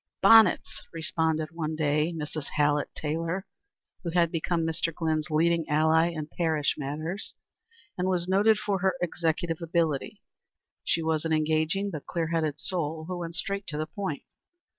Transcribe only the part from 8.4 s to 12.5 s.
for her executive ability. She was an engaging but clear